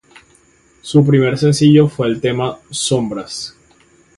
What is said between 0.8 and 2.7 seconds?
Su primer sencillo, fue el tema